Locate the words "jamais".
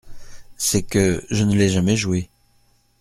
1.69-1.95